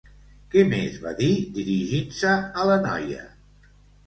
[0.53, 1.29] Què més va dir,
[1.59, 3.23] dirigint-se a la noia?